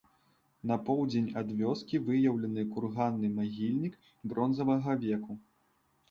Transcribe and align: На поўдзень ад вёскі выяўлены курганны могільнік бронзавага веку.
На 0.69 0.75
поўдзень 0.85 1.25
ад 1.41 1.49
вёскі 1.59 1.99
выяўлены 2.07 2.63
курганны 2.71 3.29
могільнік 3.39 3.99
бронзавага 4.31 4.97
веку. 5.05 5.37